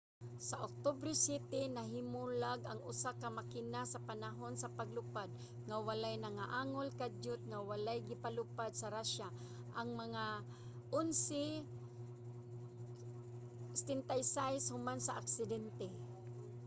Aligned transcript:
sa 0.47 0.55
oktubre 0.67 1.11
7 1.15 1.77
nahimulag 1.77 2.59
ang 2.65 2.79
usa 2.91 3.11
ka 3.21 3.27
makina 3.37 3.81
sa 3.93 4.03
panahon 4.09 4.55
sa 4.57 4.73
paglupad 4.77 5.29
nga 5.67 5.77
walay 5.87 6.15
nangaangol. 6.19 6.87
kadiyot 6.99 7.41
nga 7.51 7.59
wala 7.69 7.91
gipalupad 8.09 8.71
sa 8.75 8.91
russia 8.97 9.27
ang 9.79 9.89
mga 10.03 10.23
il-76 13.75 14.43
human 14.73 14.99
sa 15.05 15.13
aksidente 15.21 15.87